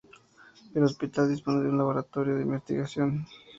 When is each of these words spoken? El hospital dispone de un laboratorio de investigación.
El 0.73 0.81
hospital 0.83 1.29
dispone 1.29 1.61
de 1.61 1.69
un 1.69 1.77
laboratorio 1.77 2.35
de 2.35 2.41
investigación. 2.41 3.27